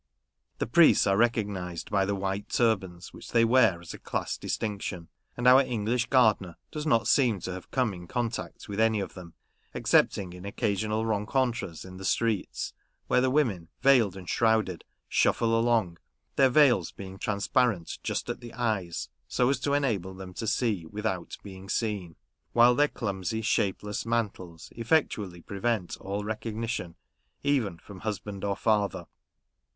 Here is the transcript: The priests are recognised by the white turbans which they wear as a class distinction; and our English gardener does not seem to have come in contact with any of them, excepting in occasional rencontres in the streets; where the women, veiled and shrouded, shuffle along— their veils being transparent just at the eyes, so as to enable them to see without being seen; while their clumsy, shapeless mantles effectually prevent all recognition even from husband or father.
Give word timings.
The 0.57 0.65
priests 0.65 1.05
are 1.05 1.15
recognised 1.15 1.91
by 1.91 2.05
the 2.05 2.15
white 2.15 2.49
turbans 2.49 3.13
which 3.13 3.29
they 3.33 3.45
wear 3.45 3.79
as 3.79 3.93
a 3.93 3.99
class 3.99 4.35
distinction; 4.35 5.09
and 5.37 5.47
our 5.47 5.61
English 5.61 6.07
gardener 6.07 6.57
does 6.71 6.87
not 6.87 7.07
seem 7.07 7.39
to 7.41 7.51
have 7.53 7.69
come 7.69 7.93
in 7.93 8.07
contact 8.07 8.67
with 8.67 8.79
any 8.79 8.99
of 8.99 9.13
them, 9.13 9.35
excepting 9.75 10.33
in 10.33 10.43
occasional 10.43 11.05
rencontres 11.05 11.85
in 11.85 11.97
the 11.97 12.03
streets; 12.03 12.73
where 13.05 13.21
the 13.21 13.29
women, 13.29 13.67
veiled 13.83 14.17
and 14.17 14.27
shrouded, 14.27 14.83
shuffle 15.07 15.55
along— 15.55 15.99
their 16.35 16.49
veils 16.49 16.91
being 16.91 17.19
transparent 17.19 17.99
just 18.01 18.27
at 18.27 18.39
the 18.41 18.55
eyes, 18.55 19.07
so 19.27 19.51
as 19.51 19.59
to 19.59 19.75
enable 19.75 20.15
them 20.15 20.33
to 20.33 20.47
see 20.47 20.83
without 20.87 21.37
being 21.43 21.69
seen; 21.69 22.15
while 22.53 22.73
their 22.73 22.87
clumsy, 22.87 23.43
shapeless 23.43 24.03
mantles 24.03 24.69
effectually 24.75 25.43
prevent 25.43 25.95
all 25.97 26.23
recognition 26.23 26.95
even 27.43 27.77
from 27.77 27.99
husband 27.99 28.43
or 28.43 28.55
father. 28.55 29.05